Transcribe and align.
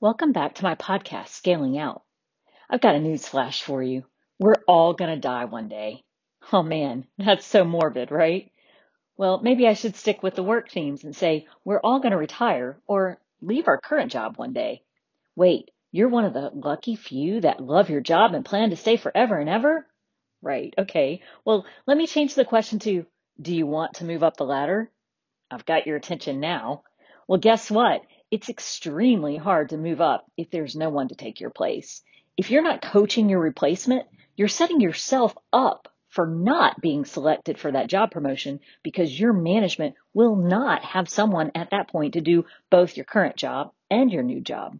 Welcome 0.00 0.32
back 0.32 0.54
to 0.56 0.62
my 0.62 0.76
podcast, 0.76 1.28
Scaling 1.28 1.76
Out. 1.76 2.02
I've 2.70 2.80
got 2.80 2.94
a 2.94 3.00
news 3.00 3.26
flash 3.26 3.62
for 3.62 3.82
you. 3.82 4.04
We're 4.38 4.62
all 4.68 4.92
going 4.92 5.10
to 5.10 5.20
die 5.20 5.46
one 5.46 5.68
day. 5.68 6.04
Oh 6.52 6.62
man, 6.62 7.06
that's 7.18 7.44
so 7.44 7.64
morbid, 7.64 8.12
right? 8.12 8.52
Well, 9.16 9.40
maybe 9.40 9.66
I 9.66 9.74
should 9.74 9.96
stick 9.96 10.22
with 10.22 10.36
the 10.36 10.44
work 10.44 10.70
themes 10.70 11.02
and 11.02 11.16
say 11.16 11.48
we're 11.64 11.80
all 11.80 11.98
going 11.98 12.12
to 12.12 12.18
retire 12.18 12.78
or 12.86 13.18
leave 13.40 13.66
our 13.66 13.80
current 13.80 14.12
job 14.12 14.36
one 14.36 14.52
day. 14.52 14.82
Wait, 15.34 15.72
you're 15.90 16.08
one 16.08 16.24
of 16.24 16.32
the 16.32 16.50
lucky 16.54 16.94
few 16.94 17.40
that 17.40 17.60
love 17.60 17.90
your 17.90 18.00
job 18.00 18.34
and 18.34 18.44
plan 18.44 18.70
to 18.70 18.76
stay 18.76 18.96
forever 18.96 19.36
and 19.36 19.48
ever? 19.50 19.84
Right, 20.42 20.74
okay. 20.78 21.22
Well, 21.44 21.66
let 21.86 21.96
me 21.96 22.06
change 22.06 22.34
the 22.34 22.44
question 22.44 22.78
to 22.80 23.06
Do 23.40 23.54
you 23.54 23.66
want 23.66 23.94
to 23.94 24.04
move 24.04 24.22
up 24.22 24.36
the 24.36 24.44
ladder? 24.44 24.90
I've 25.50 25.66
got 25.66 25.86
your 25.86 25.96
attention 25.96 26.38
now. 26.38 26.84
Well, 27.26 27.40
guess 27.40 27.70
what? 27.70 28.02
It's 28.30 28.48
extremely 28.48 29.36
hard 29.36 29.70
to 29.70 29.76
move 29.76 30.00
up 30.00 30.30
if 30.36 30.50
there's 30.50 30.76
no 30.76 30.88
one 30.88 31.08
to 31.08 31.16
take 31.16 31.40
your 31.40 31.50
place. 31.50 32.02
If 32.36 32.50
you're 32.50 32.62
not 32.62 32.82
coaching 32.82 33.28
your 33.28 33.40
replacement, 33.40 34.06
you're 34.36 34.48
setting 34.48 34.80
yourself 34.80 35.36
up 35.52 35.88
for 36.08 36.26
not 36.28 36.80
being 36.80 37.04
selected 37.04 37.58
for 37.58 37.72
that 37.72 37.88
job 37.88 38.12
promotion 38.12 38.60
because 38.84 39.18
your 39.18 39.32
management 39.32 39.96
will 40.12 40.36
not 40.36 40.84
have 40.84 41.08
someone 41.08 41.50
at 41.56 41.70
that 41.70 41.88
point 41.88 42.14
to 42.14 42.20
do 42.20 42.44
both 42.70 42.96
your 42.96 43.04
current 43.04 43.34
job 43.34 43.72
and 43.90 44.12
your 44.12 44.22
new 44.22 44.40
job. 44.40 44.78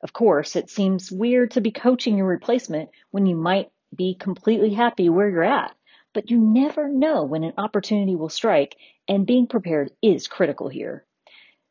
Of 0.00 0.12
course, 0.12 0.56
it 0.56 0.68
seems 0.68 1.12
weird 1.12 1.52
to 1.52 1.60
be 1.60 1.70
coaching 1.70 2.18
your 2.18 2.26
replacement 2.26 2.90
when 3.12 3.24
you 3.24 3.36
might 3.36 3.70
be 3.94 4.16
completely 4.16 4.74
happy 4.74 5.08
where 5.08 5.30
you're 5.30 5.44
at, 5.44 5.74
but 6.14 6.30
you 6.30 6.38
never 6.38 6.88
know 6.88 7.24
when 7.24 7.44
an 7.44 7.52
opportunity 7.58 8.16
will 8.16 8.30
strike 8.30 8.76
and 9.08 9.26
being 9.26 9.46
prepared 9.46 9.90
is 10.00 10.28
critical 10.28 10.68
here. 10.68 11.04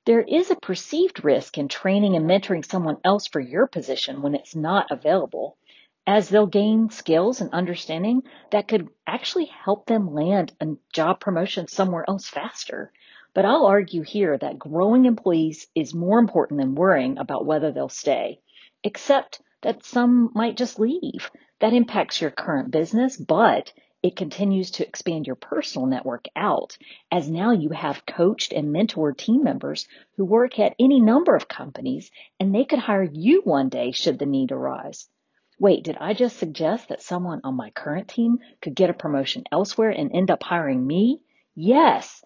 There 0.06 0.22
is 0.22 0.52
a 0.52 0.58
perceived 0.58 1.24
risk 1.24 1.58
in 1.58 1.70
training 1.70 2.16
and 2.16 2.30
mentoring 2.30 2.66
someone 2.66 2.98
else 3.06 3.26
for 3.26 3.40
your 3.40 3.68
position 3.68 4.22
when 4.22 4.36
it's 4.36 4.54
not 4.54 4.92
available 4.92 5.58
as 6.06 6.28
they'll 6.28 6.46
gain 6.46 6.90
skills 6.90 7.40
and 7.40 7.54
understanding 7.54 8.24
that 8.52 8.68
could 8.68 8.90
actually 9.08 9.46
help 9.46 9.86
them 9.86 10.14
land 10.14 10.54
a 10.60 10.68
job 10.92 11.22
promotion 11.22 11.68
somewhere 11.70 12.04
else 12.08 12.28
faster. 12.28 12.92
But 13.34 13.46
I'll 13.46 13.66
argue 13.66 14.02
here 14.02 14.38
that 14.38 14.60
growing 14.60 15.06
employees 15.06 15.68
is 15.74 15.94
more 15.94 16.20
important 16.20 16.60
than 16.60 16.76
worrying 16.76 17.18
about 17.18 17.46
whether 17.46 17.72
they'll 17.72 17.88
stay, 17.88 18.42
except 18.84 19.42
that 19.62 19.86
some 19.86 20.32
might 20.36 20.58
just 20.58 20.78
leave. 20.80 21.32
That 21.62 21.72
impacts 21.72 22.20
your 22.20 22.32
current 22.32 22.72
business, 22.72 23.16
but 23.16 23.72
it 24.04 24.18
continues 24.18 24.70
to 24.70 24.86
expand 24.86 25.26
your 25.26 25.38
personal 25.38 25.88
network 25.88 26.26
out 26.36 26.78
as 27.10 27.32
now 27.32 27.52
you 27.52 27.70
have 27.70 28.06
coached 28.06 28.52
and 28.52 28.68
mentored 28.76 29.18
team 29.18 29.44
members 29.44 29.88
who 30.18 30.26
work 30.26 30.60
at 30.60 30.76
any 30.78 31.00
number 31.00 31.36
of 31.36 31.48
companies 31.48 32.12
and 32.38 32.54
they 32.54 32.66
could 32.66 32.80
hire 32.80 33.10
you 33.10 33.42
one 33.46 33.70
day 33.70 33.92
should 33.92 34.20
the 34.20 34.26
need 34.26 34.52
arise. 34.52 35.10
Wait, 35.58 35.86
did 35.86 35.98
I 36.02 36.14
just 36.14 36.36
suggest 36.36 36.90
that 36.90 37.02
someone 37.02 37.40
on 37.46 37.56
my 37.56 37.70
current 37.70 38.10
team 38.10 38.40
could 38.62 38.76
get 38.76 38.90
a 38.90 38.94
promotion 38.94 39.46
elsewhere 39.52 39.92
and 39.92 40.12
end 40.14 40.30
up 40.30 40.44
hiring 40.44 40.86
me? 40.86 41.22
Yes. 41.56 42.26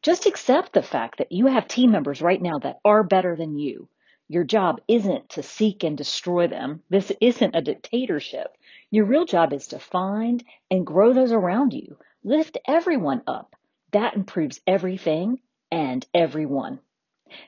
Just 0.00 0.24
accept 0.24 0.72
the 0.72 0.82
fact 0.82 1.18
that 1.18 1.32
you 1.32 1.46
have 1.46 1.68
team 1.68 1.90
members 1.90 2.22
right 2.22 2.40
now 2.40 2.58
that 2.60 2.78
are 2.86 3.02
better 3.02 3.36
than 3.36 3.58
you. 3.58 3.88
Your 4.28 4.44
job 4.44 4.80
isn't 4.86 5.30
to 5.30 5.42
seek 5.42 5.84
and 5.84 5.96
destroy 5.96 6.46
them. 6.48 6.82
This 6.90 7.10
isn't 7.20 7.56
a 7.56 7.62
dictatorship. 7.62 8.56
Your 8.90 9.06
real 9.06 9.24
job 9.24 9.52
is 9.52 9.68
to 9.68 9.78
find 9.78 10.44
and 10.70 10.86
grow 10.86 11.12
those 11.12 11.32
around 11.32 11.72
you. 11.72 11.96
Lift 12.22 12.58
everyone 12.66 13.22
up. 13.26 13.56
That 13.92 14.14
improves 14.14 14.60
everything 14.66 15.40
and 15.70 16.06
everyone. 16.12 16.80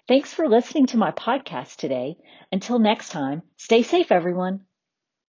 Thanks 0.09 0.33
for 0.33 0.48
listening 0.48 0.87
to 0.87 0.97
my 0.97 1.11
podcast 1.12 1.77
today. 1.77 2.17
Until 2.50 2.78
next 2.78 3.11
time, 3.11 3.42
stay 3.56 3.83
safe, 3.83 4.11
everyone. 4.11 4.67